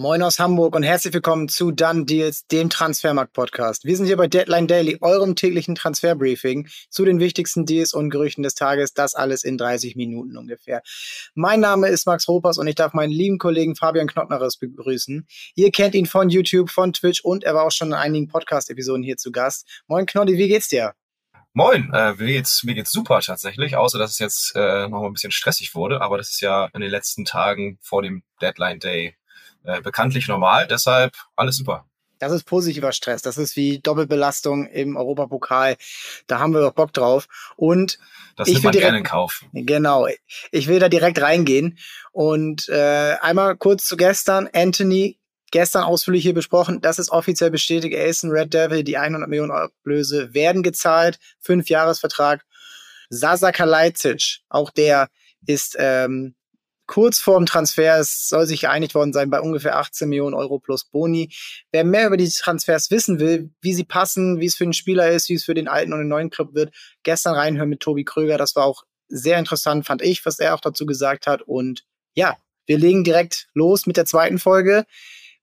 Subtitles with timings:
[0.00, 3.84] Moin aus Hamburg und herzlich willkommen zu Done Deals, dem Transfermarkt-Podcast.
[3.84, 8.44] Wir sind hier bei Deadline Daily, eurem täglichen Transferbriefing zu den wichtigsten Deals und Gerüchten
[8.44, 8.94] des Tages.
[8.94, 10.82] Das alles in 30 Minuten ungefähr.
[11.34, 15.26] Mein Name ist Max Ropers und ich darf meinen lieben Kollegen Fabian Knottneres begrüßen.
[15.56, 19.02] Ihr kennt ihn von YouTube, von Twitch und er war auch schon in einigen Podcast-Episoden
[19.02, 19.82] hier zu Gast.
[19.88, 20.94] Moin Knoddy, wie geht's dir?
[21.54, 25.12] Moin, äh, mir, geht's, mir geht's super tatsächlich, außer dass es jetzt äh, noch ein
[25.12, 29.17] bisschen stressig wurde, aber das ist ja in den letzten Tagen vor dem Deadline Day
[29.68, 30.66] äh, bekanntlich normal.
[30.66, 31.84] Deshalb alles super.
[32.18, 33.22] Das ist positiver Stress.
[33.22, 35.76] Das ist wie Doppelbelastung im Europapokal.
[36.26, 37.28] Da haben wir doch Bock drauf.
[37.56, 37.98] Und
[38.36, 39.44] das ich will direkt, gerne in Kauf.
[39.52, 40.08] Genau.
[40.50, 41.78] Ich will da direkt reingehen.
[42.10, 44.48] Und äh, einmal kurz zu gestern.
[44.52, 45.20] Anthony,
[45.52, 46.80] gestern ausführlich hier besprochen.
[46.80, 47.94] Das ist offiziell bestätigt.
[47.94, 48.82] Er ist ein Red Devil.
[48.82, 51.20] Die 100 Millionen Ablöse werden gezahlt.
[51.40, 52.44] Fünf Jahresvertrag.
[53.10, 55.08] Sasa Kalajdzic, auch der
[55.46, 56.34] ist ähm,
[56.88, 58.00] kurz vorm Transfer.
[58.00, 61.32] Es soll sich geeinigt worden sein bei ungefähr 18 Millionen Euro plus Boni.
[61.70, 65.08] Wer mehr über die Transfers wissen will, wie sie passen, wie es für den Spieler
[65.10, 68.04] ist, wie es für den alten und den neuen Club wird, gestern reinhören mit Tobi
[68.04, 68.38] Kröger.
[68.38, 71.42] Das war auch sehr interessant, fand ich, was er auch dazu gesagt hat.
[71.42, 72.36] Und ja,
[72.66, 74.84] wir legen direkt los mit der zweiten Folge.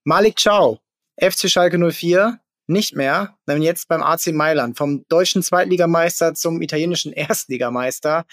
[0.04, 0.80] Malik Ciao,
[1.18, 7.12] FC Schalke 04, nicht mehr, denn jetzt beim AC Mailand, vom deutschen Zweitligameister zum italienischen
[7.12, 8.26] Erstligameister.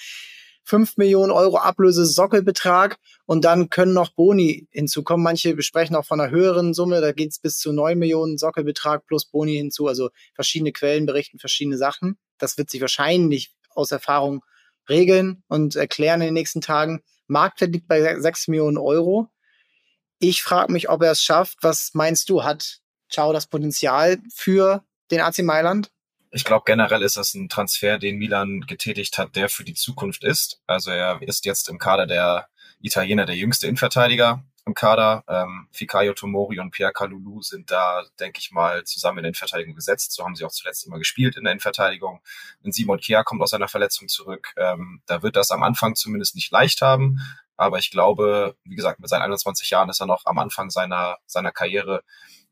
[0.65, 5.23] 5 Millionen Euro Ablöse Sockelbetrag und dann können noch Boni hinzukommen.
[5.23, 9.05] Manche besprechen auch von einer höheren Summe, da geht es bis zu 9 Millionen Sockelbetrag
[9.05, 9.87] plus Boni hinzu.
[9.87, 12.17] Also verschiedene Quellen berichten verschiedene Sachen.
[12.37, 14.43] Das wird sich wahrscheinlich aus Erfahrung
[14.89, 17.01] regeln und erklären in den nächsten Tagen.
[17.27, 19.29] Marktwert liegt bei 6 Millionen Euro.
[20.19, 21.57] Ich frage mich, ob er es schafft.
[21.61, 22.43] Was meinst du?
[22.43, 25.92] Hat Ciao das Potenzial für den AC Mailand?
[26.35, 30.23] Ich glaube, generell ist das ein Transfer, den Milan getätigt hat, der für die Zukunft
[30.23, 30.59] ist.
[30.65, 32.47] Also er ist jetzt im Kader der
[32.81, 35.23] Italiener der jüngste Innenverteidiger im Kader.
[35.27, 39.75] Ähm, Fikayo Tomori und Pierre Kalulu sind da, denke ich mal, zusammen in der Innenverteidigung
[39.75, 40.11] gesetzt.
[40.11, 42.21] So haben sie auch zuletzt immer gespielt in der Innenverteidigung.
[42.63, 44.53] Und Simon Kier kommt aus seiner Verletzung zurück.
[44.57, 47.19] Ähm, da wird das am Anfang zumindest nicht leicht haben.
[47.57, 51.19] Aber ich glaube, wie gesagt, mit seinen 21 Jahren ist er noch am Anfang seiner,
[51.27, 52.01] seiner Karriere.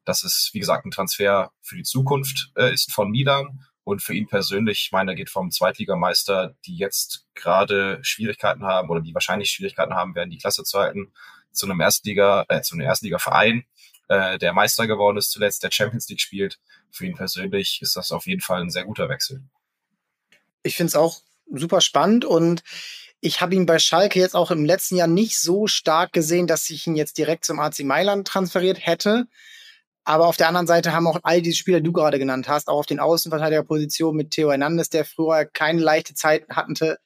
[0.06, 3.66] Das ist, wie gesagt, ein Transfer für die Zukunft äh, ist von Milan.
[3.84, 8.90] Und für ihn persönlich, ich meine, er geht vom Zweitligameister, die jetzt gerade Schwierigkeiten haben
[8.90, 11.12] oder die wahrscheinlich Schwierigkeiten haben werden, die Klasse zu halten,
[11.52, 13.66] zu einem Erstliga, äh, zu einem Erstliga-Verein,
[14.08, 16.60] äh, der Meister geworden ist zuletzt, der Champions League spielt.
[16.92, 19.42] Für ihn persönlich ist das auf jeden Fall ein sehr guter Wechsel.
[20.64, 22.64] Ich finde es auch super spannend und
[23.20, 26.70] ich habe ihn bei Schalke jetzt auch im letzten Jahr nicht so stark gesehen, dass
[26.70, 29.28] ich ihn jetzt direkt zum AC Mailand transferiert hätte.
[30.04, 32.68] Aber auf der anderen Seite haben auch all diese Spieler, die du gerade genannt hast,
[32.68, 37.00] auch auf den Außenverteidigerpositionen mit Theo Hernandez, der früher keine leichte Zeit hatte,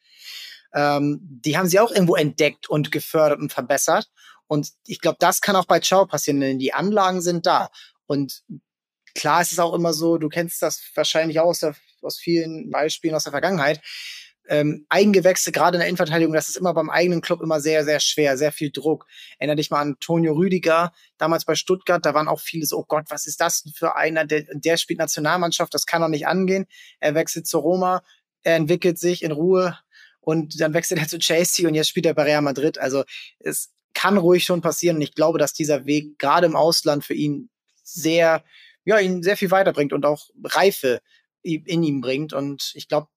[0.73, 4.09] ähm, die haben sie auch irgendwo entdeckt und gefördert und verbessert.
[4.47, 7.69] Und ich glaube, das kann auch bei Ciao passieren, denn die Anlagen sind da.
[8.05, 8.43] Und
[9.15, 12.69] klar ist es auch immer so, du kennst das wahrscheinlich auch aus, der, aus vielen
[12.69, 13.81] Beispielen aus der Vergangenheit
[14.47, 17.99] ähm, Eigengewächse, gerade in der Innenverteidigung, das ist immer beim eigenen Club immer sehr, sehr
[17.99, 19.05] schwer, sehr viel Druck.
[19.39, 22.85] Erinner dich mal an Antonio Rüdiger, damals bei Stuttgart, da waren auch viele so, oh
[22.87, 26.65] Gott, was ist das für einer, der, der spielt Nationalmannschaft, das kann doch nicht angehen.
[26.99, 28.03] Er wechselt zu Roma,
[28.43, 29.77] er entwickelt sich in Ruhe
[30.19, 32.77] und dann wechselt er zu Chelsea und jetzt spielt er bei Real Madrid.
[32.77, 33.03] Also
[33.39, 37.13] es kann ruhig schon passieren und ich glaube, dass dieser Weg gerade im Ausland für
[37.13, 37.49] ihn
[37.83, 38.43] sehr,
[38.83, 41.01] ja, ihn sehr viel weiterbringt und auch Reife
[41.41, 43.07] in ihm bringt und ich glaube,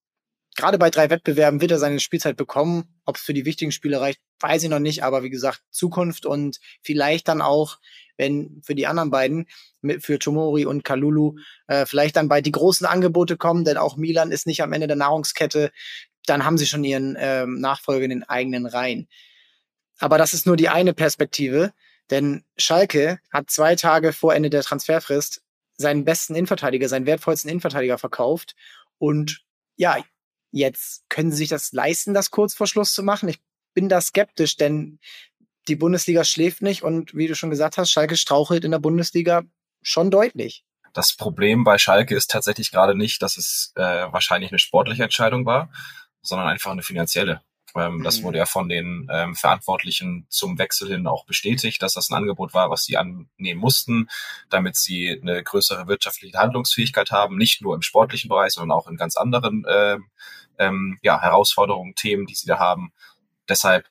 [0.59, 3.01] gerade bei drei Wettbewerben wird er seine Spielzeit bekommen.
[3.07, 5.05] Ob es für die wichtigen Spiele reicht, weiß ich noch nicht.
[5.05, 7.79] Aber wie gesagt, Zukunft und vielleicht dann auch,
[8.17, 9.47] wenn für die anderen beiden,
[10.01, 11.37] für Tomori und Kalulu,
[11.69, 14.89] äh, vielleicht dann bald die großen Angebote kommen, denn auch Milan ist nicht am Ende
[14.89, 15.71] der Nahrungskette.
[16.27, 19.09] Dann haben sie schon ihren ähm, Nachfolger in den eigenen Reihen.
[20.01, 21.73] Aber das ist nur die eine Perspektive,
[22.11, 25.41] denn Schalke hat zwei Tage vor Ende der Transferfrist
[25.77, 28.57] seinen besten Innenverteidiger, seinen wertvollsten Innenverteidiger verkauft.
[28.99, 29.45] Und
[29.77, 29.99] ja,
[30.51, 33.29] Jetzt können sie sich das leisten, das kurz vor Schluss zu machen.
[33.29, 33.39] Ich
[33.75, 34.99] bin da skeptisch, denn
[35.69, 39.43] die Bundesliga schläft nicht und wie du schon gesagt hast, Schalke strauchelt in der Bundesliga
[39.83, 40.65] schon deutlich.
[40.95, 45.45] Das Problem bei Schalke ist tatsächlich gerade nicht, dass es äh, wahrscheinlich eine sportliche Entscheidung
[45.45, 45.71] war,
[46.23, 47.43] sondern einfach eine finanzielle.
[47.77, 48.05] Ähm, mhm.
[48.05, 52.15] Das wurde ja von den ähm, Verantwortlichen zum Wechsel hin auch bestätigt, dass das ein
[52.15, 54.09] Angebot war, was sie annehmen mussten,
[54.49, 58.97] damit sie eine größere wirtschaftliche Handlungsfähigkeit haben, nicht nur im sportlichen Bereich, sondern auch in
[58.97, 60.06] ganz anderen ähm,
[60.58, 62.93] ähm, ja, Herausforderungen, Themen, die sie da haben.
[63.49, 63.87] Deshalb,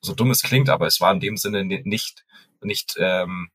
[0.00, 2.24] so dumm es klingt, aber es war in dem Sinne nicht,
[2.62, 3.50] nicht ähm,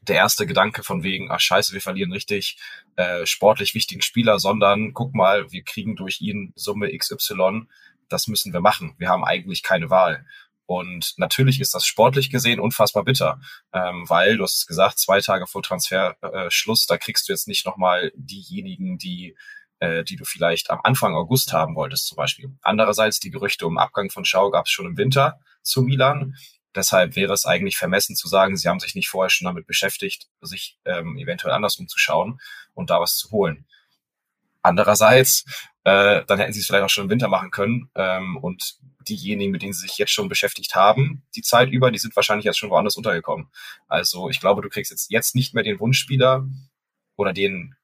[0.00, 2.58] der erste Gedanke von wegen, ach scheiße, wir verlieren richtig
[2.96, 7.66] äh, sportlich wichtigen Spieler, sondern guck mal, wir kriegen durch ihn Summe XY
[8.08, 8.94] das müssen wir machen.
[8.98, 10.24] Wir haben eigentlich keine Wahl.
[10.66, 13.40] Und natürlich ist das sportlich gesehen unfassbar bitter,
[13.72, 17.46] ähm, weil du hast es gesagt, zwei Tage vor Transferschluss, äh, da kriegst du jetzt
[17.46, 19.36] nicht nochmal diejenigen, die
[19.80, 22.50] äh, die du vielleicht am Anfang August haben wolltest zum Beispiel.
[22.62, 26.34] Andererseits die Gerüchte um Abgang von Schau gab es schon im Winter zu Milan.
[26.74, 30.28] Deshalb wäre es eigentlich vermessen zu sagen, sie haben sich nicht vorher schon damit beschäftigt,
[30.42, 32.38] sich ähm, eventuell anders umzuschauen
[32.74, 33.66] und da was zu holen.
[34.62, 35.44] Andererseits,
[35.84, 37.88] äh, dann hätten sie es vielleicht auch schon im Winter machen können.
[37.94, 41.98] Ähm, und diejenigen, mit denen sie sich jetzt schon beschäftigt haben, die Zeit über, die
[41.98, 43.48] sind wahrscheinlich jetzt schon woanders untergekommen.
[43.86, 46.46] Also ich glaube, du kriegst jetzt, jetzt nicht mehr den Wunschspieler
[47.16, 47.76] oder den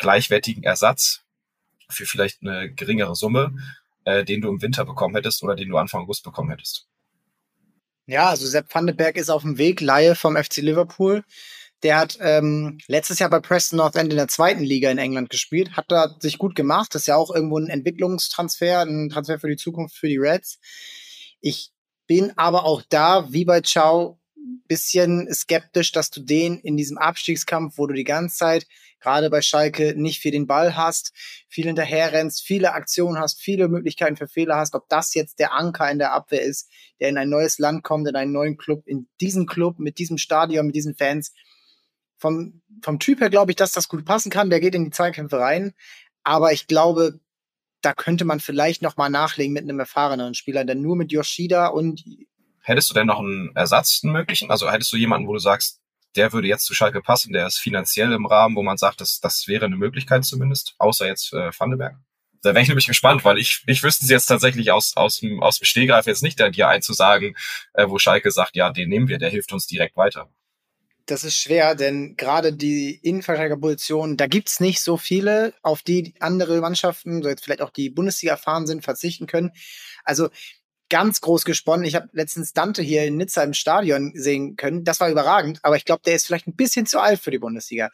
[0.00, 1.20] gleichwertigen Ersatz
[1.88, 3.54] für vielleicht eine geringere Summe,
[4.04, 6.88] äh, den du im Winter bekommen hättest oder den du Anfang August bekommen hättest.
[8.06, 11.22] Ja, also Sepp Vandenberg ist auf dem Weg, Laie vom FC Liverpool.
[11.82, 15.30] Der hat ähm, letztes Jahr bei Preston North End in der zweiten Liga in England
[15.30, 16.94] gespielt, hat da sich gut gemacht.
[16.94, 20.58] Das ist ja auch irgendwo ein Entwicklungstransfer, ein Transfer für die Zukunft für die Reds.
[21.40, 21.70] Ich
[22.06, 24.18] bin aber auch da, wie bei Chow,
[24.68, 28.66] bisschen skeptisch, dass du den in diesem Abstiegskampf, wo du die ganze Zeit
[29.00, 31.12] gerade bei Schalke nicht viel den Ball hast,
[31.48, 35.54] viel hinterher rennst, viele Aktionen hast, viele Möglichkeiten für Fehler hast, ob das jetzt der
[35.54, 36.70] Anker in der Abwehr ist,
[37.00, 40.18] der in ein neues Land kommt, in einen neuen Club, in diesen Club, mit diesem
[40.18, 41.32] Stadion, mit diesen Fans.
[42.18, 44.50] Vom, vom Typ her glaube ich, dass das gut passen kann.
[44.50, 45.72] Der geht in die Zweikämpfe rein.
[46.22, 47.18] Aber ich glaube,
[47.80, 51.68] da könnte man vielleicht noch mal nachlegen mit einem erfahreneren Spieler, denn nur mit Yoshida
[51.68, 52.04] und
[52.62, 54.50] Hättest du denn noch einen Ersatz, einen möglichen?
[54.50, 55.80] Also hättest du jemanden, wo du sagst,
[56.16, 59.20] der würde jetzt zu Schalke passen, der ist finanziell im Rahmen, wo man sagt, das,
[59.20, 61.96] das wäre eine Möglichkeit zumindest, außer jetzt äh, Vandenberg.
[62.42, 65.42] Da wäre ich nämlich gespannt, weil ich, ich wüsste es jetzt tatsächlich aus, aus, dem,
[65.42, 67.36] aus dem Stehgreif jetzt nicht, dir einzusagen,
[67.74, 70.30] äh, wo Schalke sagt, ja, den nehmen wir, der hilft uns direkt weiter.
[71.06, 76.60] Das ist schwer, denn gerade die Innenverteidigerposition, da gibt's nicht so viele, auf die andere
[76.60, 79.50] Mannschaften, so jetzt vielleicht auch die Bundesliga erfahren sind, verzichten können.
[80.04, 80.30] Also
[80.90, 81.86] ganz groß gesponnen.
[81.86, 84.84] Ich habe letztens Dante hier in Nizza im Stadion sehen können.
[84.84, 87.38] Das war überragend, aber ich glaube, der ist vielleicht ein bisschen zu alt für die
[87.38, 87.88] Bundesliga.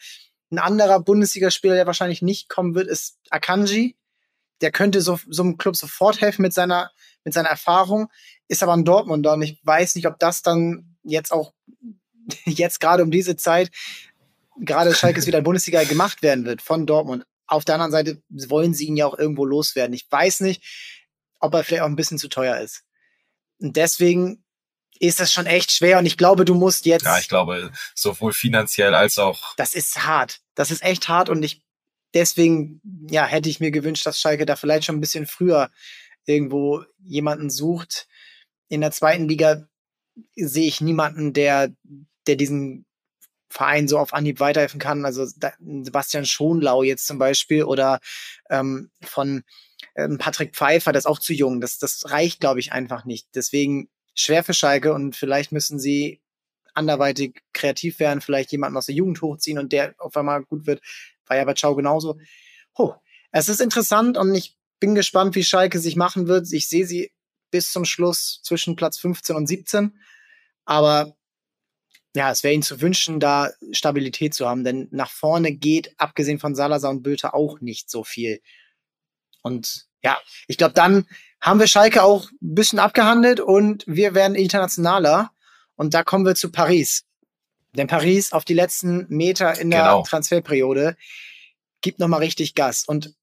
[0.50, 3.96] Ein anderer Bundesligaspieler, der wahrscheinlich nicht kommen wird, ist Akanji.
[4.62, 6.90] Der könnte so, so einem Club sofort helfen mit seiner,
[7.25, 8.08] mit seiner Erfahrung,
[8.48, 11.52] ist aber ein Dortmunder und ich weiß nicht, ob das dann jetzt auch,
[12.46, 13.70] jetzt gerade um diese Zeit,
[14.58, 17.26] gerade Schalke ist wieder in Bundesliga gemacht werden wird von Dortmund.
[17.46, 19.94] Auf der anderen Seite wollen sie ihn ja auch irgendwo loswerden.
[19.94, 20.64] Ich weiß nicht,
[21.38, 22.85] ob er vielleicht auch ein bisschen zu teuer ist.
[23.60, 24.44] Und deswegen
[24.98, 27.04] ist das schon echt schwer und ich glaube, du musst jetzt.
[27.04, 29.54] Ja, ich glaube, sowohl finanziell als auch.
[29.56, 30.40] Das ist hart.
[30.54, 31.62] Das ist echt hart und ich,
[32.14, 32.80] deswegen,
[33.10, 35.70] ja, hätte ich mir gewünscht, dass Schalke da vielleicht schon ein bisschen früher
[36.24, 38.08] irgendwo jemanden sucht.
[38.68, 39.66] In der zweiten Liga
[40.34, 41.72] sehe ich niemanden, der,
[42.26, 42.85] der diesen
[43.48, 45.04] Verein so auf Anhieb weiterhelfen kann.
[45.04, 48.00] Also Sebastian Schonlau jetzt zum Beispiel oder
[48.50, 49.44] ähm, von
[49.94, 51.60] ähm, Patrick Pfeiffer, das ist auch zu jung.
[51.60, 53.28] Das, das reicht, glaube ich, einfach nicht.
[53.34, 56.20] Deswegen schwer für Schalke und vielleicht müssen sie
[56.75, 60.82] anderweitig kreativ werden, vielleicht jemanden aus der Jugend hochziehen und der auf einmal gut wird.
[61.26, 62.19] War ja bei Ciao genauso.
[62.75, 62.94] Oh,
[63.32, 66.52] es ist interessant und ich bin gespannt, wie Schalke sich machen wird.
[66.52, 67.12] Ich sehe sie
[67.50, 69.99] bis zum Schluss zwischen Platz 15 und 17.
[70.64, 71.16] Aber
[72.16, 76.38] ja, es wäre ihnen zu wünschen, da Stabilität zu haben, denn nach vorne geht, abgesehen
[76.38, 78.40] von Salazar und Bülter, auch nicht so viel.
[79.42, 80.18] Und ja,
[80.48, 81.06] ich glaube, dann
[81.40, 85.30] haben wir Schalke auch ein bisschen abgehandelt und wir werden internationaler.
[85.76, 87.04] Und da kommen wir zu Paris.
[87.74, 90.02] Denn Paris auf die letzten Meter in der genau.
[90.02, 90.96] Transferperiode
[91.82, 92.85] gibt nochmal richtig Gas.
[92.87, 93.14] Und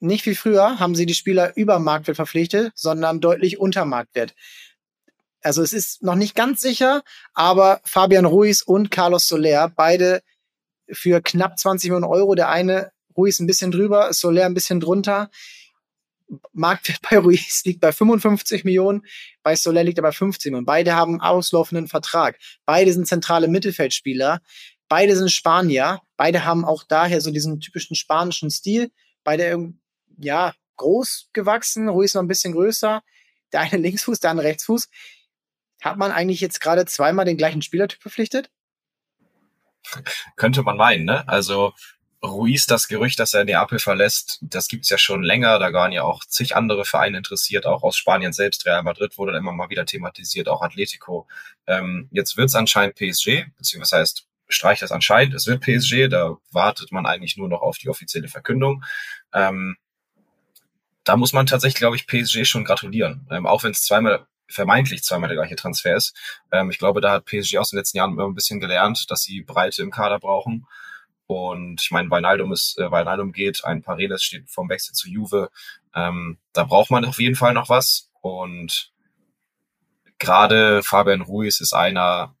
[0.00, 4.34] nicht wie früher haben sie die Spieler über Marktwert verpflichtet, sondern deutlich unter Marktwert.
[5.42, 10.22] Also es ist noch nicht ganz sicher, aber Fabian Ruiz und Carlos Soler, beide
[10.92, 12.34] für knapp 20 Millionen Euro.
[12.34, 15.30] Der eine Ruiz ein bisschen drüber, Soler ein bisschen drunter.
[16.52, 19.04] Marktwert bei Ruiz liegt bei 55 Millionen,
[19.42, 20.66] bei Soler liegt er bei 15 Millionen.
[20.66, 22.38] Beide haben auslaufenden Vertrag.
[22.66, 24.40] Beide sind zentrale Mittelfeldspieler.
[24.88, 26.00] Beide sind Spanier.
[26.16, 28.90] Beide haben auch daher so diesen typischen spanischen Stil.
[29.24, 29.72] Beide,
[30.18, 31.88] ja, groß gewachsen.
[31.88, 33.02] Ruiz noch ein bisschen größer.
[33.52, 34.88] Der eine Linksfuß, der andere Rechtsfuß.
[35.80, 38.50] Hat man eigentlich jetzt gerade zweimal den gleichen Spielertyp verpflichtet?
[40.36, 41.26] Könnte man meinen, ne?
[41.28, 41.72] Also
[42.22, 45.58] Ruiz das Gerücht, dass er Neapel verlässt, das gibt's ja schon länger.
[45.58, 48.66] Da waren ja auch zig andere Vereine interessiert, auch aus Spanien selbst.
[48.66, 51.26] Real Madrid wurde immer mal wieder thematisiert, auch Atletico.
[51.66, 56.92] Ähm, jetzt wird's anscheinend PSG, beziehungsweise heißt, streicht das anscheinend, es wird PSG, da wartet
[56.92, 58.84] man eigentlich nur noch auf die offizielle Verkündung.
[59.32, 59.76] Ähm,
[61.04, 63.26] da muss man tatsächlich, glaube ich, PSG schon gratulieren.
[63.30, 66.14] Ähm, auch wenn es zweimal vermeintlich zweimal der gleiche Transfer ist.
[66.52, 69.22] Ähm, ich glaube, da hat PSG aus den letzten Jahren immer ein bisschen gelernt, dass
[69.22, 70.66] sie Breite im Kader brauchen.
[71.26, 75.50] Und ich meine, Weinaldum ist, äh, Weinaldum geht, ein Paredes steht vom Wechsel zu Juve.
[75.94, 78.10] Ähm, da braucht man auf jeden Fall noch was.
[78.20, 78.92] Und
[80.18, 82.34] gerade Fabian Ruiz ist einer,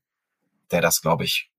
[0.72, 1.50] der das, glaube ich,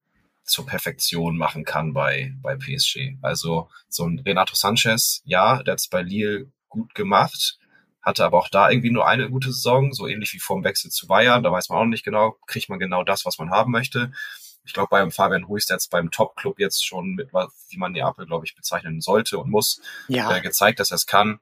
[0.44, 3.18] zur Perfektion machen kann bei, bei PSG.
[3.22, 7.60] Also so ein Renato Sanchez, ja, der hat es bei Lille gut gemacht,
[8.02, 11.08] hatte aber auch da irgendwie nur eine gute Saison, so ähnlich wie vorm Wechsel zu
[11.08, 11.44] Bayern.
[11.44, 14.12] Da weiß man auch nicht genau, kriegt man genau das, was man haben möchte.
[14.64, 18.26] Ich glaube, beim Fabian Ruiz, der jetzt beim Top-Club jetzt schon mit, wie man Neapel,
[18.26, 20.36] glaube ich, bezeichnen sollte und muss, ja.
[20.36, 21.40] äh, gezeigt, dass er es kann.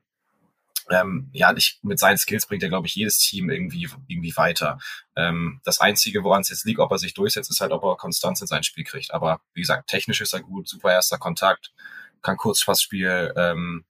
[0.89, 4.79] Ähm, ja, nicht, mit seinen Skills bringt er, glaube ich, jedes Team irgendwie, irgendwie weiter.
[5.15, 7.95] Ähm, das Einzige, woran es jetzt liegt, ob er sich durchsetzt, ist halt, ob er
[7.95, 9.13] Konstanz in sein Spiel kriegt.
[9.13, 11.71] Aber wie gesagt, technisch ist er gut, super erster Kontakt,
[12.21, 13.85] kann Kurzpassspiel, ähm,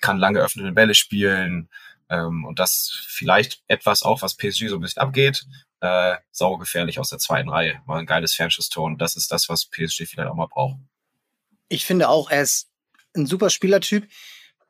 [0.00, 1.68] kann lange öffnende Bälle spielen
[2.08, 5.46] ähm, und das vielleicht etwas auch, was PSG so ein bisschen abgeht.
[5.80, 7.80] Äh, saugefährlich aus der zweiten Reihe.
[7.86, 10.78] War ein geiles Fernschusstor und das ist das, was PSG vielleicht auch mal braucht.
[11.68, 12.68] Ich finde auch, er ist
[13.16, 14.06] ein super Spielertyp.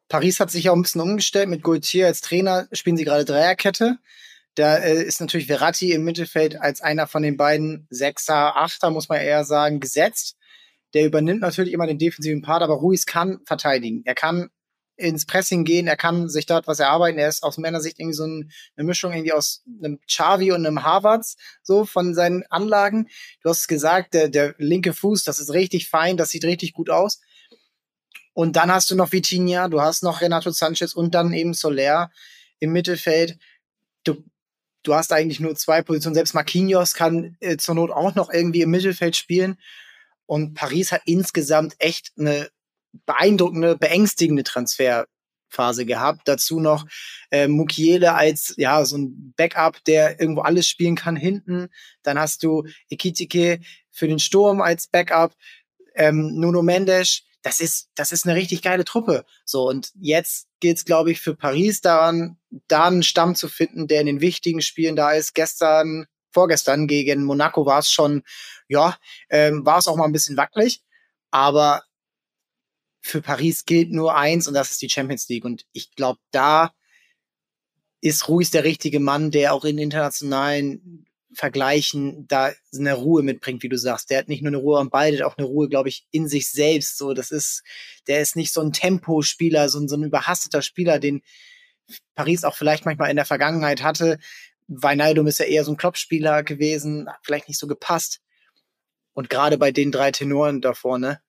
[0.08, 1.49] Paris hat sich auch ein bisschen umgestellt.
[1.49, 3.99] Mit Gaultier als Trainer spielen sie gerade Dreierkette.
[4.54, 9.08] Da äh, ist natürlich Verratti im Mittelfeld als einer von den beiden Sechser, Achter, muss
[9.08, 10.37] man eher sagen, gesetzt.
[10.94, 14.02] Der übernimmt natürlich immer den defensiven Part, aber Ruiz kann verteidigen.
[14.04, 14.50] Er kann
[15.00, 17.19] ins Pressing gehen, er kann sich dort was erarbeiten.
[17.19, 20.66] Er ist aus meiner Sicht irgendwie so ein, eine Mischung irgendwie aus einem Chavi und
[20.66, 23.09] einem Harvards, so von seinen Anlagen.
[23.42, 26.90] Du hast gesagt, der, der linke Fuß, das ist richtig fein, das sieht richtig gut
[26.90, 27.21] aus.
[28.33, 32.11] Und dann hast du noch Vitinha, du hast noch Renato Sanchez und dann eben Soler
[32.59, 33.38] im Mittelfeld.
[34.04, 34.25] Du,
[34.83, 36.14] du hast eigentlich nur zwei Positionen.
[36.14, 39.59] Selbst Marquinhos kann äh, zur Not auch noch irgendwie im Mittelfeld spielen.
[40.26, 42.49] Und Paris hat insgesamt echt eine
[43.06, 46.23] beeindruckende, beängstigende Transferphase gehabt.
[46.26, 46.87] Dazu noch
[47.30, 51.68] äh, Mukiele als ja so ein Backup, der irgendwo alles spielen kann hinten.
[52.02, 55.35] Dann hast du Ekitike für den Sturm als Backup,
[55.94, 57.23] ähm, Nuno Mendes.
[57.42, 59.25] Das ist das ist eine richtig geile Truppe.
[59.44, 64.00] So und jetzt geht's glaube ich für Paris daran, da einen Stamm zu finden, der
[64.00, 65.35] in den wichtigen Spielen da ist.
[65.35, 68.23] Gestern vorgestern gegen Monaco war es schon,
[68.68, 68.97] ja,
[69.28, 70.82] ähm, war es auch mal ein bisschen wackelig,
[71.30, 71.82] aber
[73.00, 75.45] für Paris gilt nur eins und das ist die Champions League.
[75.45, 76.73] Und ich glaube, da
[78.00, 83.69] ist Ruiz der richtige Mann, der auch in internationalen Vergleichen da eine Ruhe mitbringt, wie
[83.69, 84.11] du sagst.
[84.11, 86.07] Der hat nicht nur eine Ruhe am Ball, der hat auch eine Ruhe, glaube ich,
[86.11, 86.99] in sich selbst.
[86.99, 87.62] So, das ist,
[88.09, 91.23] der ist nicht so ein Tempospieler, so ein, so ein überhasteter Spieler, den
[92.14, 94.19] Paris auch vielleicht manchmal in der Vergangenheit hatte.
[94.66, 98.21] Weinaldum ist ja eher so ein Kloppspieler gewesen, vielleicht nicht so gepasst.
[99.12, 101.21] Und gerade bei den drei Tenoren da vorne,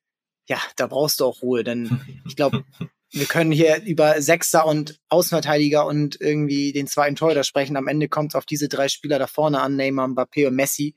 [0.48, 2.64] ja, da brauchst du auch Ruhe, denn ich glaube,
[3.12, 7.76] wir können hier über Sechser und Außenverteidiger und irgendwie den zweiten Torhüter sprechen.
[7.76, 10.96] Am Ende kommt es auf diese drei Spieler da vorne an, Neymar, Mbappé und Messi.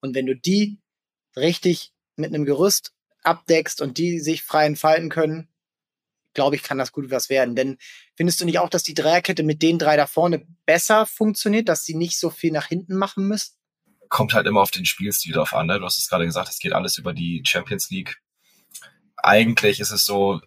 [0.00, 0.78] Und wenn du die
[1.36, 2.92] richtig mit einem Gerüst
[3.22, 5.48] abdeckst und die sich frei entfalten können,
[6.34, 7.56] glaube ich, kann das gut was werden.
[7.56, 7.78] Denn
[8.14, 11.84] findest du nicht auch, dass die Dreierkette mit den drei da vorne besser funktioniert, dass
[11.84, 13.56] sie nicht so viel nach hinten machen müssen?
[14.08, 15.66] Kommt halt immer auf den Spielstil drauf an.
[15.66, 15.80] Ne?
[15.80, 18.18] Du hast es gerade gesagt, es geht alles über die Champions League
[19.22, 20.40] eigentlich ist es so,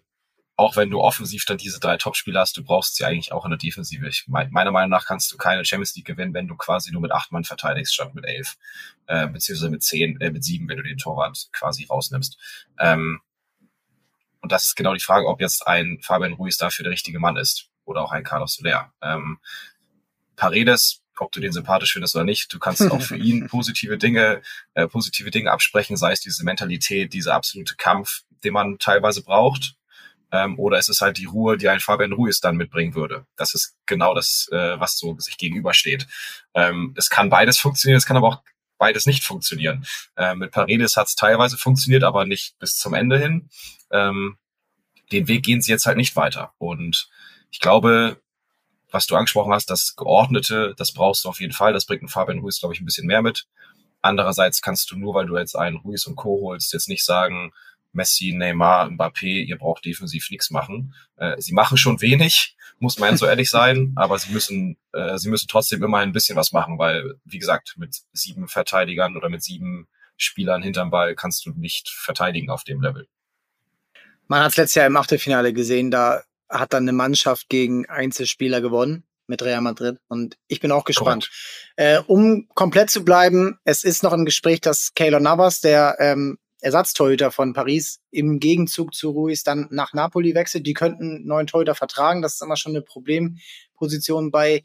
[0.56, 3.50] auch wenn du offensiv dann diese drei Topspieler hast, du brauchst sie eigentlich auch in
[3.50, 4.06] der Defensive.
[4.06, 7.12] Ich, meiner Meinung nach kannst du keine Champions League gewinnen, wenn du quasi nur mit
[7.12, 8.56] acht Mann verteidigst statt mit elf,
[9.06, 12.38] äh, beziehungsweise mit zehn, äh, mit sieben, wenn du den Torwart quasi rausnimmst.
[12.78, 13.20] Ähm,
[14.40, 17.36] und das ist genau die Frage, ob jetzt ein Fabian Ruiz dafür der richtige Mann
[17.36, 18.92] ist oder auch ein Carlos Soler.
[19.00, 19.38] Ähm,
[20.36, 22.52] Paredes ob du den sympathisch findest oder nicht.
[22.52, 24.42] Du kannst auch für ihn positive Dinge,
[24.74, 29.74] äh, positive Dinge absprechen, sei es diese Mentalität, dieser absolute Kampf, den man teilweise braucht.
[30.32, 33.26] Ähm, oder ist es halt die Ruhe, die ein Fabian Ruiz dann mitbringen würde.
[33.36, 36.06] Das ist genau das, äh, was so sich gegenübersteht.
[36.54, 38.42] Ähm, es kann beides funktionieren, es kann aber auch
[38.78, 39.86] beides nicht funktionieren.
[40.16, 43.50] Äh, mit Paredes hat es teilweise funktioniert, aber nicht bis zum Ende hin.
[43.90, 44.38] Ähm,
[45.12, 46.54] den Weg gehen sie jetzt halt nicht weiter.
[46.58, 47.10] Und
[47.50, 48.20] ich glaube,
[48.92, 51.72] was du angesprochen hast, das Geordnete, das brauchst du auf jeden Fall.
[51.72, 53.46] Das bringt ein Fabian Ruiz, glaube ich, ein bisschen mehr mit.
[54.02, 56.40] Andererseits kannst du nur, weil du jetzt einen Ruiz und Co.
[56.42, 57.52] holst, jetzt nicht sagen,
[57.92, 60.94] Messi, Neymar, Mbappé, ihr braucht defensiv nichts machen.
[61.16, 65.28] Äh, sie machen schon wenig, muss man so ehrlich sein, aber sie müssen, äh, sie
[65.28, 69.42] müssen trotzdem immer ein bisschen was machen, weil, wie gesagt, mit sieben Verteidigern oder mit
[69.42, 73.08] sieben Spielern hinterm Ball kannst du nicht verteidigen auf dem Level.
[74.28, 76.22] Man hat es letztes Jahr im Achtelfinale gesehen, da
[76.52, 79.98] hat dann eine Mannschaft gegen Einzelspieler gewonnen mit Real Madrid.
[80.08, 81.30] Und ich bin auch gespannt.
[81.76, 86.38] Äh, um komplett zu bleiben, es ist noch ein Gespräch, dass Keylor Navas, der ähm,
[86.60, 90.66] Ersatztorhüter von Paris, im Gegenzug zu Ruiz dann nach Napoli wechselt.
[90.66, 92.22] Die könnten neuen Torhüter vertragen.
[92.22, 94.62] Das ist immer schon eine Problemposition bei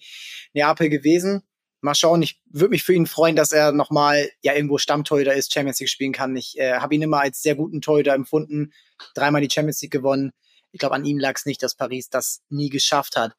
[0.53, 1.43] Neapel gewesen.
[1.79, 5.53] Mal schauen, ich würde mich für ihn freuen, dass er nochmal ja irgendwo Stammtorhüter ist,
[5.53, 6.35] Champions League spielen kann.
[6.35, 8.73] Ich äh, habe ihn immer als sehr guten Torhüter empfunden.
[9.13, 10.31] Dreimal die Champions League gewonnen.
[10.77, 13.35] Ich glaube, an ihm lag es nicht, dass Paris das nie geschafft hat.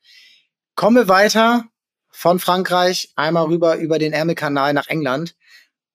[0.74, 1.66] Komme weiter
[2.10, 5.36] von Frankreich einmal rüber über den Ärmelkanal nach England.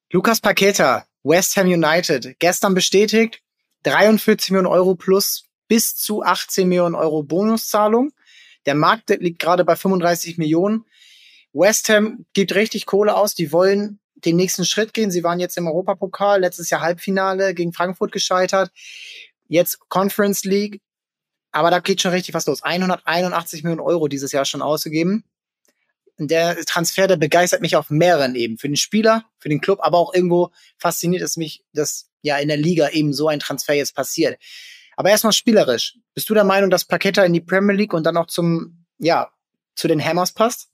[0.09, 3.41] Lukas Paqueta, West Ham United, gestern bestätigt,
[3.83, 8.13] 43 Millionen Euro plus bis zu 18 Millionen Euro Bonuszahlung.
[8.65, 10.85] Der Markt liegt gerade bei 35 Millionen.
[11.51, 13.35] West Ham gibt richtig Kohle aus.
[13.35, 15.11] Die wollen den nächsten Schritt gehen.
[15.11, 18.71] Sie waren jetzt im Europapokal, letztes Jahr Halbfinale gegen Frankfurt gescheitert.
[19.49, 20.79] Jetzt Conference League.
[21.53, 22.63] Aber da geht schon richtig was los.
[22.63, 25.23] 181 Millionen Euro dieses Jahr schon ausgegeben.
[26.17, 28.57] Der Transfer, der begeistert mich auf mehreren Ebenen.
[28.57, 32.47] Für den Spieler, für den Club, aber auch irgendwo fasziniert es mich, dass ja in
[32.47, 34.37] der Liga eben so ein Transfer jetzt passiert.
[34.95, 35.97] Aber erstmal spielerisch.
[36.13, 39.31] Bist du der Meinung, dass Paqueta in die Premier League und dann auch zum, ja,
[39.75, 40.69] zu den Hammers passt?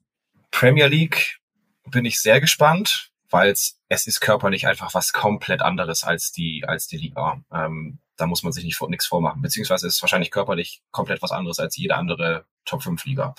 [0.51, 1.39] Premier League
[1.85, 6.87] bin ich sehr gespannt, weil es ist körperlich einfach was komplett anderes als die, als
[6.87, 7.41] die Liga.
[7.53, 9.41] Ähm, da muss man sich nicht nichts vormachen.
[9.41, 13.35] Beziehungsweise ist es wahrscheinlich körperlich komplett was anderes als jede andere Top 5 Liga.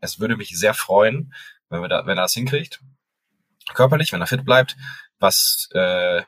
[0.00, 1.34] Es würde mich sehr freuen,
[1.68, 2.80] wenn, wir da, wenn er das hinkriegt.
[3.74, 4.76] Körperlich, wenn er fit bleibt.
[5.18, 6.22] Was äh,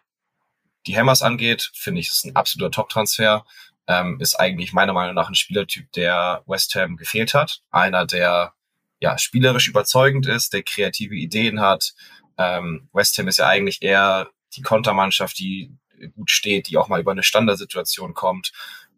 [0.87, 3.45] die Hammers angeht, finde ich, ist ein absoluter Top-Transfer.
[3.87, 7.63] Ähm, ist eigentlich meiner Meinung nach ein Spielertyp, der West Ham gefehlt hat.
[7.71, 8.55] Einer, der
[9.01, 11.95] ja spielerisch überzeugend ist, der kreative Ideen hat.
[12.39, 15.77] Ähm, West Ham ist ja eigentlich eher die Kontermannschaft, die
[16.15, 18.53] gut steht, die auch mal über eine Standardsituation kommt.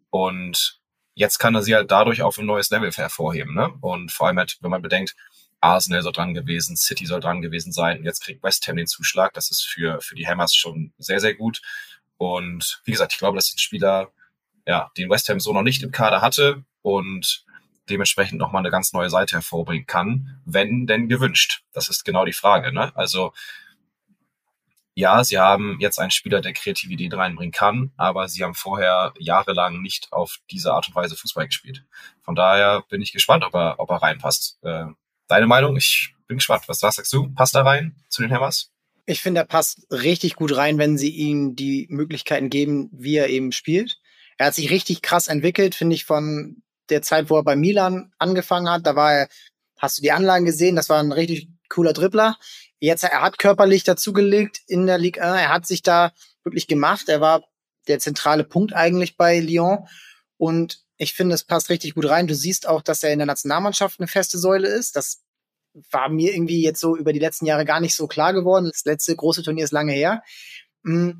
[0.09, 0.79] Und
[1.15, 3.53] jetzt kann er sie halt dadurch auf ein neues Level hervorheben.
[3.53, 3.69] Ne?
[3.81, 5.15] Und vor allem halt, wenn man bedenkt,
[5.61, 9.33] Arsenal soll dran gewesen, City soll dran gewesen sein jetzt kriegt West Ham den Zuschlag.
[9.33, 11.61] Das ist für, für die Hammers schon sehr, sehr gut.
[12.17, 14.11] Und wie gesagt, ich glaube, das ist ein Spieler,
[14.65, 17.43] ja, den West Ham so noch nicht im Kader hatte und
[17.89, 21.63] dementsprechend nochmal eine ganz neue Seite hervorbringen kann, wenn denn gewünscht.
[21.73, 22.73] Das ist genau die Frage.
[22.73, 22.95] Ne?
[22.95, 23.33] Also
[24.99, 29.81] ja, sie haben jetzt einen Spieler, der Kreativität reinbringen kann, aber sie haben vorher jahrelang
[29.81, 31.85] nicht auf diese Art und Weise Fußball gespielt.
[32.21, 34.59] Von daher bin ich gespannt, ob er, ob er reinpasst.
[34.61, 34.87] Äh,
[35.27, 35.77] deine Meinung?
[35.77, 36.63] Ich bin gespannt.
[36.67, 37.33] Was, sagst du?
[37.33, 38.71] Passt er rein zu den Hammers?
[39.05, 43.29] Ich finde, er passt richtig gut rein, wenn sie ihm die Möglichkeiten geben, wie er
[43.29, 44.01] eben spielt.
[44.37, 48.11] Er hat sich richtig krass entwickelt, finde ich, von der Zeit, wo er bei Milan
[48.17, 48.85] angefangen hat.
[48.85, 49.29] Da war er,
[49.77, 52.37] hast du die Anlagen gesehen, das war ein richtig cooler Dribbler.
[52.79, 55.41] Jetzt, er hat körperlich dazugelegt in der Ligue 1.
[55.41, 56.11] Er hat sich da
[56.43, 57.09] wirklich gemacht.
[57.09, 57.43] Er war
[57.87, 59.87] der zentrale Punkt eigentlich bei Lyon.
[60.37, 62.27] Und ich finde, es passt richtig gut rein.
[62.27, 64.95] Du siehst auch, dass er in der Nationalmannschaft eine feste Säule ist.
[64.95, 65.21] Das
[65.91, 68.69] war mir irgendwie jetzt so über die letzten Jahre gar nicht so klar geworden.
[68.71, 70.23] Das letzte große Turnier ist lange her.
[70.83, 71.11] Mm.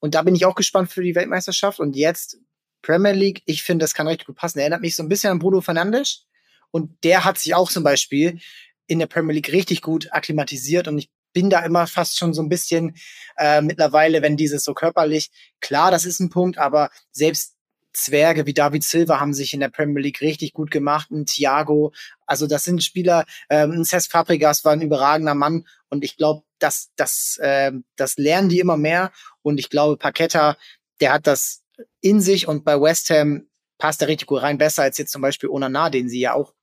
[0.00, 1.80] Und da bin ich auch gespannt für die Weltmeisterschaft.
[1.80, 2.38] Und jetzt
[2.86, 4.58] Premier League, ich finde, das kann richtig gut passen.
[4.58, 6.26] Er erinnert mich so ein bisschen an Bruno Fernandes.
[6.70, 8.38] Und der hat sich auch zum Beispiel
[8.86, 12.40] in der Premier League richtig gut akklimatisiert und ich bin da immer fast schon so
[12.40, 12.96] ein bisschen
[13.36, 17.56] äh, mittlerweile, wenn dieses so körperlich, klar, das ist ein Punkt, aber selbst
[17.92, 21.92] Zwerge wie David Silva haben sich in der Premier League richtig gut gemacht, ein Thiago,
[22.24, 26.44] also das sind Spieler, ähm, ein Cesc Fabregas war ein überragender Mann und ich glaube,
[26.58, 30.56] das, das, äh, das lernen die immer mehr und ich glaube, Paqueta,
[31.00, 31.65] der hat das
[32.00, 33.46] in sich und bei West Ham
[33.78, 36.54] passt er richtig gut rein, besser als jetzt zum Beispiel Onana, den sie ja auch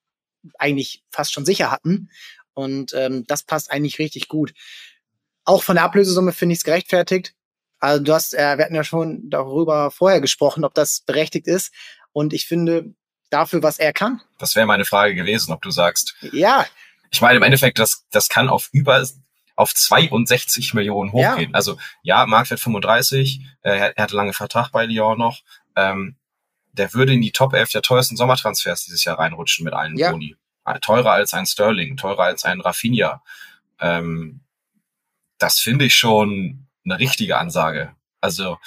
[0.57, 2.09] eigentlich fast schon sicher hatten.
[2.53, 4.53] Und ähm, das passt eigentlich richtig gut.
[5.45, 7.35] Auch von der Ablösesumme finde ich es gerechtfertigt.
[7.79, 11.73] Also du hast, äh, wir hatten ja schon darüber vorher gesprochen, ob das berechtigt ist.
[12.11, 12.93] Und ich finde,
[13.33, 14.21] dafür, was er kann.
[14.37, 16.15] Das wäre meine Frage gewesen, ob du sagst.
[16.31, 16.65] Ja.
[17.11, 19.05] Ich meine, im Endeffekt, das, das kann auf über
[19.55, 21.51] auf 62 Millionen hochgehen.
[21.51, 21.55] Ja.
[21.55, 25.41] Also ja, Marktwert 35, äh, er hatte lange Vertrag bei Lyon noch.
[25.75, 26.15] Ähm,
[26.71, 30.11] der würde in die Top 11 der teuersten Sommertransfers dieses Jahr reinrutschen mit allen ja.
[30.11, 30.35] Boni.
[30.65, 33.21] Äh, teurer als ein Sterling, teurer als ein Rafinha.
[33.79, 34.41] Ähm,
[35.37, 37.95] das finde ich schon eine richtige Ansage.
[38.21, 38.57] Also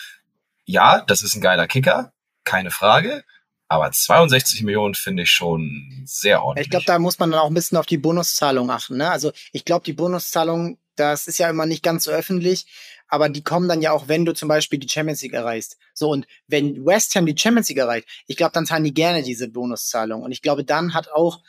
[0.65, 2.13] ja, das ist ein geiler Kicker,
[2.45, 3.25] keine Frage.
[3.69, 6.67] Aber 62 Millionen finde ich schon sehr ordentlich.
[6.67, 8.97] Ich glaube, da muss man dann auch ein bisschen auf die Bonuszahlung achten.
[8.97, 9.11] Ne?
[9.11, 12.67] Also ich glaube, die Bonuszahlung, das ist ja immer nicht ganz so öffentlich
[13.09, 15.79] aber die kommen dann ja auch, wenn du zum Beispiel die Champions League erreichst.
[15.95, 19.23] So, und wenn West Ham die Champions League erreicht, ich glaube, dann zahlen die gerne
[19.23, 20.23] diese Bonuszahlung.
[20.23, 21.43] Und ich glaube, dann hat auch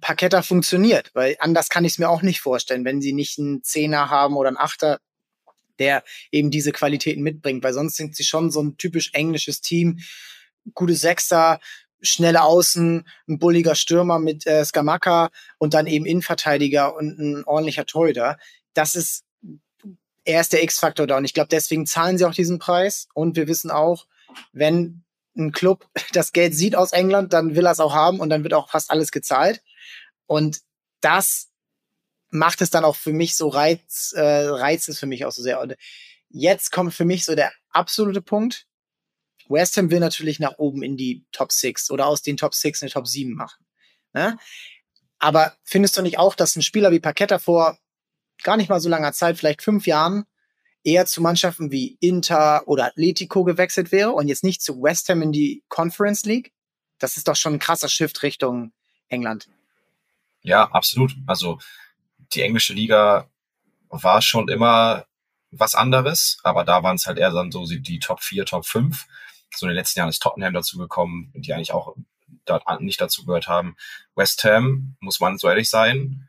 [0.00, 3.62] Paketta funktioniert, weil anders kann ich es mir auch nicht vorstellen, wenn sie nicht einen
[3.62, 5.00] Zehner haben oder einen Achter,
[5.78, 10.00] der eben diese Qualitäten mitbringt, weil sonst sind sie schon so ein typisch englisches Team,
[10.74, 11.60] gute Sechster,
[12.00, 17.86] schnelle Außen, ein bulliger Stürmer mit äh, Skamaka und dann eben Innenverteidiger und ein ordentlicher
[17.86, 18.38] Torhüter.
[18.74, 19.24] Das ist
[20.26, 23.08] er ist der X-Faktor da und ich glaube, deswegen zahlen sie auch diesen Preis.
[23.14, 24.06] Und wir wissen auch,
[24.52, 25.04] wenn
[25.36, 28.42] ein Club das Geld sieht aus England, dann will er es auch haben und dann
[28.42, 29.62] wird auch fast alles gezahlt.
[30.26, 30.60] Und
[31.00, 31.48] das
[32.30, 35.42] macht es dann auch für mich so reiz, äh, reizt es für mich auch so
[35.42, 35.60] sehr.
[35.60, 35.76] Und
[36.28, 38.66] jetzt kommt für mich so der absolute Punkt.
[39.48, 42.82] West Ham will natürlich nach oben in die Top 6 oder aus den Top 6
[42.82, 43.64] eine Top 7 machen.
[44.12, 44.38] Ne?
[45.18, 47.78] Aber findest du nicht auch, dass ein Spieler wie Paqueta vor
[48.42, 50.24] gar nicht mal so langer Zeit, vielleicht fünf Jahren,
[50.84, 55.22] eher zu Mannschaften wie Inter oder Atletico gewechselt wäre und jetzt nicht zu West Ham
[55.22, 56.52] in die Conference League?
[56.98, 58.72] Das ist doch schon ein krasser Shift Richtung
[59.08, 59.48] England.
[60.42, 61.16] Ja, absolut.
[61.26, 61.58] Also
[62.34, 63.28] die englische Liga
[63.88, 65.06] war schon immer
[65.50, 69.06] was anderes, aber da waren es halt eher dann so die Top 4, Top 5.
[69.54, 71.96] So in den letzten Jahren ist Tottenham dazugekommen, die eigentlich auch
[72.80, 73.76] nicht dazu gehört haben.
[74.14, 76.28] West Ham, muss man so ehrlich sein,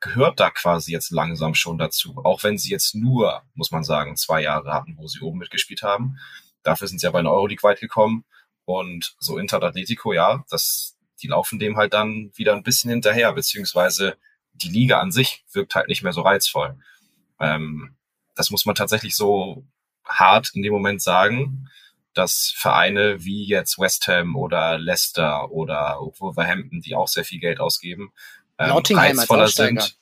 [0.00, 2.20] gehört da quasi jetzt langsam schon dazu.
[2.24, 5.82] Auch wenn sie jetzt nur, muss man sagen, zwei Jahre hatten, wo sie oben mitgespielt
[5.82, 6.18] haben.
[6.62, 8.24] Dafür sind sie ja bei der Euroleague weit gekommen.
[8.64, 13.32] Und so Inter Atletico, ja, das, die laufen dem halt dann wieder ein bisschen hinterher,
[13.32, 14.16] beziehungsweise
[14.52, 16.76] die Liga an sich wirkt halt nicht mehr so reizvoll.
[17.38, 17.96] Ähm,
[18.34, 19.64] das muss man tatsächlich so
[20.04, 21.68] hart in dem Moment sagen,
[22.16, 27.60] dass Vereine wie jetzt West Ham oder Leicester oder Wolverhampton, die auch sehr viel Geld
[27.60, 28.12] ausgeben,
[28.58, 29.98] ähm, Nottingham reizvoller sind.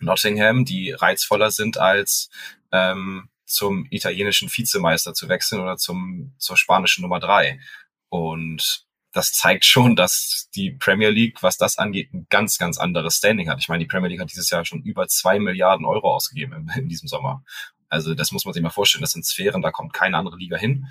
[0.00, 2.30] Nottingham, die reizvoller sind als
[2.72, 7.60] ähm, zum italienischen Vizemeister zu wechseln oder zum zur spanischen Nummer drei.
[8.08, 13.16] Und das zeigt schon, dass die Premier League, was das angeht, ein ganz, ganz anderes
[13.16, 13.58] Standing hat.
[13.58, 16.82] Ich meine, die Premier League hat dieses Jahr schon über zwei Milliarden Euro ausgegeben in,
[16.82, 17.42] in diesem Sommer.
[17.88, 19.02] Also das muss man sich mal vorstellen.
[19.02, 20.88] Das sind Sphären, da kommt keine andere Liga hin.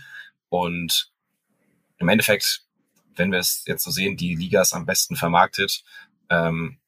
[0.50, 1.12] Und
[1.98, 2.62] im Endeffekt,
[3.16, 5.84] wenn wir es jetzt so sehen, die Liga ist am besten vermarktet.
[6.30, 6.80] Ähm,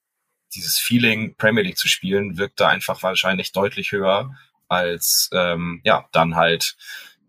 [0.53, 4.35] dieses Feeling, Premier League zu spielen, wirkt da einfach wahrscheinlich deutlich höher
[4.67, 6.75] als ähm, ja dann halt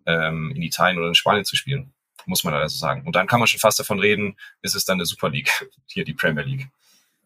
[0.07, 1.93] ähm, in Italien oder in Spanien zu spielen
[2.27, 3.07] muss man also sagen.
[3.07, 5.51] Und dann kann man schon fast davon reden, ist es dann eine Super League,
[5.87, 6.69] hier die Premier League.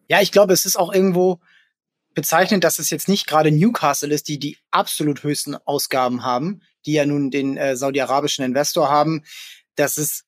[0.07, 1.39] Ja, ich glaube, es ist auch irgendwo
[2.13, 6.93] bezeichnend, dass es jetzt nicht gerade Newcastle ist, die die absolut höchsten Ausgaben haben, die
[6.93, 9.23] ja nun den äh, saudi-arabischen Investor haben.
[9.75, 10.25] Das ist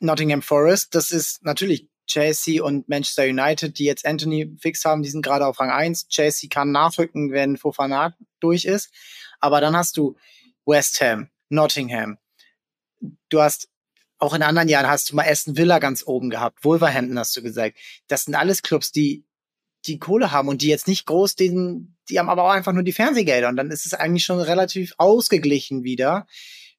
[0.00, 5.08] Nottingham Forest, das ist natürlich Chelsea und Manchester United, die jetzt Anthony fix haben, die
[5.08, 6.08] sind gerade auf Rang 1.
[6.08, 8.90] Chelsea kann nachrücken, wenn Fofana durch ist.
[9.40, 10.16] Aber dann hast du
[10.66, 12.18] West Ham, Nottingham.
[13.30, 13.68] Du hast
[14.18, 17.42] auch in anderen Jahren hast du mal Aston Villa ganz oben gehabt, Wolverhampton hast du
[17.42, 17.78] gesagt.
[18.06, 19.24] Das sind alles Clubs, die
[19.86, 22.82] die Kohle haben und die jetzt nicht groß, den, die haben aber auch einfach nur
[22.82, 26.26] die Fernsehgelder und dann ist es eigentlich schon relativ ausgeglichen wieder,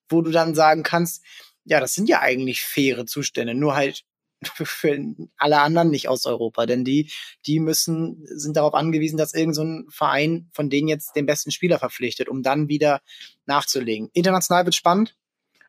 [0.10, 1.24] wo du dann sagen kannst,
[1.64, 4.04] ja, das sind ja eigentlich faire Zustände, nur halt
[4.44, 4.98] für
[5.38, 7.12] alle anderen nicht aus Europa, denn die,
[7.46, 11.80] die müssen, sind darauf angewiesen, dass irgendein so Verein von denen jetzt den besten Spieler
[11.80, 13.02] verpflichtet, um dann wieder
[13.46, 14.10] nachzulegen.
[14.14, 15.16] International wird spannend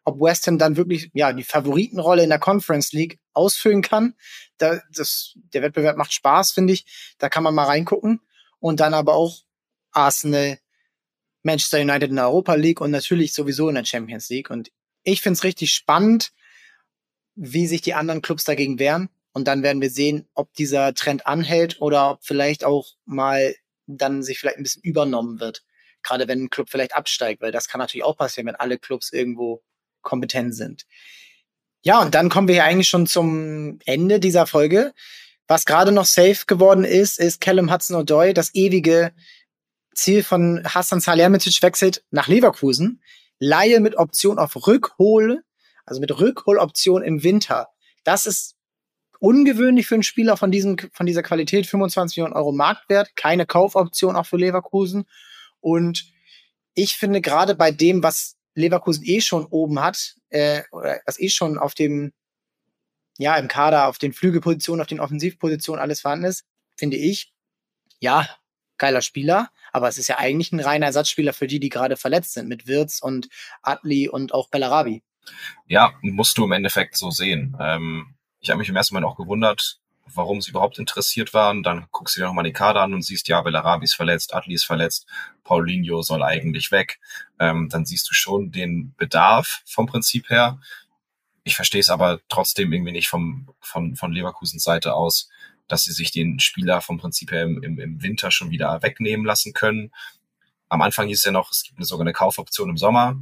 [0.06, 4.14] ob West Ham dann wirklich ja die Favoritenrolle in der Conference League ausfüllen kann.
[4.56, 6.86] Da, das, der Wettbewerb macht Spaß, finde ich.
[7.18, 8.20] Da kann man mal reingucken.
[8.60, 9.42] Und dann aber auch
[9.96, 10.58] Arsenal,
[11.42, 14.50] Manchester United in der Europa League und natürlich sowieso in der Champions League.
[14.50, 14.70] Und
[15.04, 16.32] ich finde es richtig spannend,
[17.34, 19.08] wie sich die anderen Clubs dagegen wehren.
[19.32, 23.54] Und dann werden wir sehen, ob dieser Trend anhält oder ob vielleicht auch mal
[23.86, 25.62] dann sich vielleicht ein bisschen übernommen wird.
[26.02, 29.12] Gerade wenn ein Club vielleicht absteigt, weil das kann natürlich auch passieren, wenn alle Clubs
[29.12, 29.62] irgendwo
[30.02, 30.86] kompetent sind.
[31.82, 34.92] Ja, und dann kommen wir ja eigentlich schon zum Ende dieser Folge.
[35.46, 39.12] Was gerade noch safe geworden ist, ist Callum Hudson-Odoi, das ewige
[39.96, 43.02] Ziel von Hassan Salihamidzic wechselt nach Leverkusen.
[43.38, 45.42] Laie mit Option auf Rückhol,
[45.84, 47.68] also mit Rückholoption im Winter.
[48.04, 48.54] Das ist
[49.18, 54.16] ungewöhnlich für einen Spieler von, diesem, von dieser Qualität, 25 Millionen Euro Marktwert, keine Kaufoption
[54.16, 55.06] auch für Leverkusen.
[55.60, 56.12] Und
[56.74, 61.28] ich finde gerade bei dem, was Leverkusen eh schon oben hat, äh, oder was eh
[61.28, 62.12] schon auf dem,
[63.18, 66.44] ja, im Kader, auf den Flügelpositionen, auf den Offensivpositionen alles vorhanden ist,
[66.76, 67.32] finde ich,
[67.98, 68.28] ja,
[68.78, 72.32] geiler Spieler, aber es ist ja eigentlich ein reiner Ersatzspieler für die, die gerade verletzt
[72.32, 73.28] sind, mit Wirtz und
[73.60, 75.02] Adli und auch Bellarabi.
[75.66, 77.54] Ja, musst du im Endeffekt so sehen.
[77.60, 81.62] Ähm, ich habe mich im ersten Moment auch gewundert, warum sie überhaupt interessiert waren.
[81.62, 84.54] Dann guckst du dir nochmal die Kader an und siehst, ja, Bellarabi ist verletzt, Adli
[84.54, 85.06] ist verletzt,
[85.44, 86.98] Paulinho soll eigentlich weg.
[87.38, 90.58] Ähm, dann siehst du schon den Bedarf vom Prinzip her.
[91.44, 95.28] Ich verstehe es aber trotzdem irgendwie nicht vom, von, von Leverkusens Seite aus,
[95.68, 99.52] dass sie sich den Spieler vom Prinzip her im, im, Winter schon wieder wegnehmen lassen
[99.52, 99.92] können.
[100.68, 103.16] Am Anfang hieß es ja noch, es gibt eine, sogar eine Kaufoption im Sommer.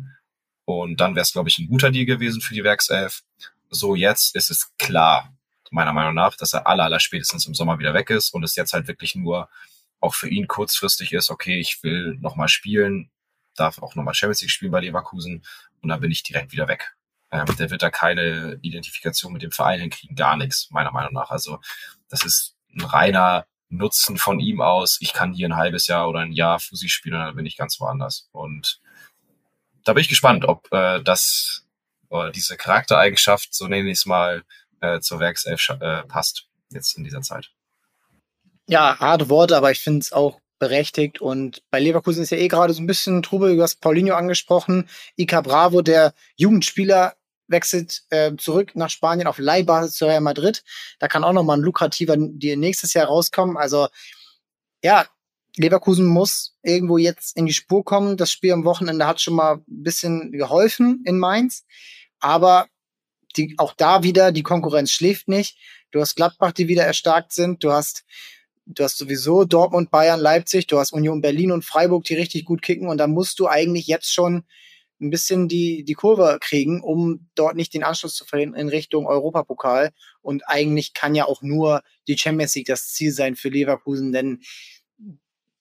[0.64, 3.22] Und dann wäre es, glaube ich, ein guter Deal gewesen für die Werkself.
[3.70, 5.34] So, jetzt ist es klar,
[5.70, 8.56] meiner Meinung nach, dass er aller, aller spätestens im Sommer wieder weg ist und es
[8.56, 9.48] jetzt halt wirklich nur
[10.00, 13.10] auch für ihn kurzfristig ist, okay, ich will nochmal spielen,
[13.56, 15.44] darf auch nochmal Champions League spielen bei Leverkusen
[15.80, 16.94] und dann bin ich direkt wieder weg.
[17.30, 21.30] Ähm, der wird da keine Identifikation mit dem Verein hinkriegen, gar nichts, meiner Meinung nach.
[21.30, 21.58] Also
[22.14, 24.98] das ist ein reiner Nutzen von ihm aus.
[25.00, 27.80] Ich kann hier ein halbes Jahr oder ein Jahr Fusi spielen, dann bin ich ganz
[27.80, 28.28] woanders.
[28.30, 28.80] Und
[29.84, 31.66] da bin ich gespannt, ob äh, das
[32.10, 34.44] äh, diese Charaktereigenschaft, so nenne ich es mal,
[34.80, 37.50] äh, zur Werkself äh, passt jetzt in dieser Zeit.
[38.68, 41.20] Ja, harte Worte, aber ich finde es auch berechtigt.
[41.20, 43.56] Und bei Leverkusen ist ja eh gerade so ein bisschen Trubel.
[43.56, 44.88] Du hast Paulinho angesprochen.
[45.16, 47.16] Ica Bravo, der Jugendspieler,
[47.48, 50.64] wechselt äh, zurück nach Spanien auf Leihbasis zu Real Madrid.
[50.98, 53.56] Da kann auch noch mal ein lukrativer die nächstes Jahr rauskommen.
[53.56, 53.88] Also
[54.82, 55.06] ja,
[55.56, 58.16] Leverkusen muss irgendwo jetzt in die Spur kommen.
[58.16, 61.64] Das Spiel am Wochenende hat schon mal ein bisschen geholfen in Mainz.
[62.18, 62.66] Aber
[63.36, 65.56] die, auch da wieder, die Konkurrenz schläft nicht.
[65.90, 67.62] Du hast Gladbach, die wieder erstarkt sind.
[67.62, 68.04] Du hast,
[68.66, 70.66] du hast sowieso Dortmund, Bayern, Leipzig.
[70.66, 72.88] Du hast Union Berlin und Freiburg, die richtig gut kicken.
[72.88, 74.44] Und da musst du eigentlich jetzt schon
[75.04, 79.06] ein bisschen die, die Kurve kriegen, um dort nicht den Anschluss zu verlieren in Richtung
[79.06, 79.92] Europapokal.
[80.22, 84.42] Und eigentlich kann ja auch nur die Champions League das Ziel sein für Leverkusen, denn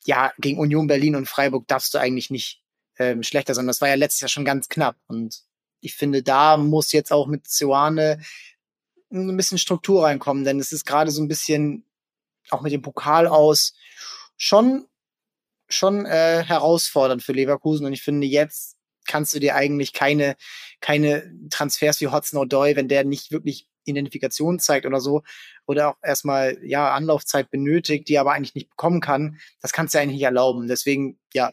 [0.05, 2.61] ja, gegen Union Berlin und Freiburg darfst du eigentlich nicht
[2.97, 3.67] ähm, schlechter sein.
[3.67, 4.97] Das war ja letztes Jahr schon ganz knapp.
[5.07, 5.43] Und
[5.79, 8.19] ich finde, da muss jetzt auch mit Zioane
[9.11, 11.85] ein bisschen Struktur reinkommen, denn es ist gerade so ein bisschen
[12.49, 13.73] auch mit dem Pokal aus
[14.35, 14.87] schon
[15.69, 20.35] schon äh, herausfordernd für Leverkusen und ich finde jetzt kannst du dir eigentlich keine
[20.81, 25.23] keine Transfers wie Hudson O'Doy, wenn der nicht wirklich Identifikation zeigt oder so
[25.65, 29.99] oder auch erstmal ja Anlaufzeit benötigt, die aber eigentlich nicht bekommen kann, das kannst du
[29.99, 30.67] eigentlich nicht erlauben.
[30.67, 31.51] Deswegen ja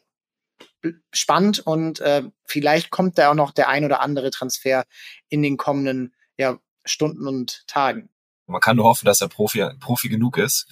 [1.13, 4.85] spannend und äh, vielleicht kommt da auch noch der ein oder andere Transfer
[5.29, 8.09] in den kommenden ja, Stunden und Tagen.
[8.47, 10.67] Man kann nur hoffen, dass er Profi, Profi genug ist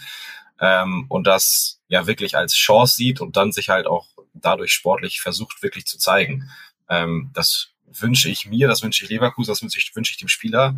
[0.60, 5.20] ähm, und das ja wirklich als Chance sieht und dann sich halt auch dadurch sportlich
[5.20, 6.50] versucht, wirklich zu zeigen.
[6.88, 10.28] Ähm, das wünsche ich mir, das wünsche ich Leverkusen, das wünsche ich, wünsche ich dem
[10.28, 10.76] Spieler.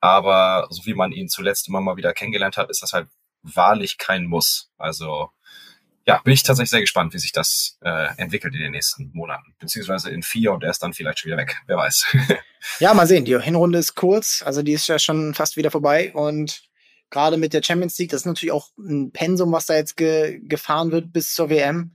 [0.00, 3.08] Aber so wie man ihn zuletzt immer mal wieder kennengelernt hat, ist das halt
[3.42, 4.70] wahrlich kein Muss.
[4.76, 5.30] Also
[6.06, 9.54] ja, bin ich tatsächlich sehr gespannt, wie sich das äh, entwickelt in den nächsten Monaten.
[9.60, 11.56] Beziehungsweise in vier und er ist dann vielleicht schon wieder weg.
[11.66, 12.16] Wer weiß.
[12.80, 13.24] ja, mal sehen.
[13.24, 14.42] Die Hinrunde ist kurz.
[14.44, 16.12] Also die ist ja schon fast wieder vorbei.
[16.12, 16.62] Und
[17.10, 20.40] gerade mit der Champions League, das ist natürlich auch ein Pensum, was da jetzt ge
[20.42, 21.94] gefahren wird bis zur WM.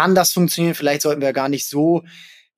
[0.00, 0.74] Kann das funktionieren?
[0.74, 2.04] Vielleicht sollten wir gar nicht so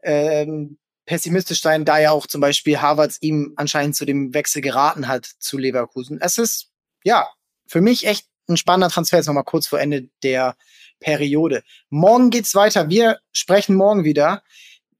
[0.04, 5.08] ähm, pessimistisch sein, da ja auch zum Beispiel Harvards ihm anscheinend zu dem Wechsel geraten
[5.08, 6.20] hat zu Leverkusen.
[6.20, 6.70] Es ist,
[7.02, 7.26] ja,
[7.66, 10.56] für mich echt ein spannender Transfer jetzt nochmal kurz vor Ende der
[11.00, 11.64] Periode.
[11.90, 12.88] Morgen geht's weiter.
[12.90, 14.44] Wir sprechen morgen wieder.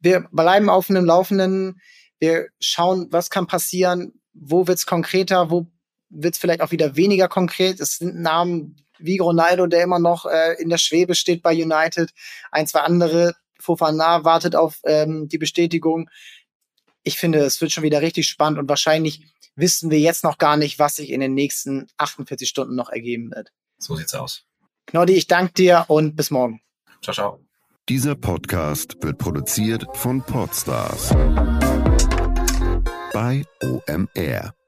[0.01, 1.81] Wir bleiben auf einem Laufenden.
[2.19, 4.21] Wir schauen, was kann passieren.
[4.33, 5.49] Wo wird's konkreter?
[5.53, 5.69] Wo
[6.11, 7.79] wird's vielleicht auch wieder weniger konkret?
[7.79, 12.11] Es sind Namen wie Ronaldo, der immer noch äh, in der Schwebe steht bei United.
[12.51, 16.09] Ein, zwei andere Fofana wartet auf ähm, die Bestätigung.
[17.03, 19.23] Ich finde, es wird schon wieder richtig spannend und wahrscheinlich
[19.55, 23.31] wissen wir jetzt noch gar nicht, was sich in den nächsten 48 Stunden noch ergeben
[23.33, 23.53] wird.
[23.79, 24.45] So sieht's aus.
[24.87, 26.61] Knoddy, ich danke dir und bis morgen.
[27.03, 27.45] Ciao, ciao.
[27.89, 31.11] Dieser Podcast wird produziert von Podstars
[33.13, 34.62] bei OMR.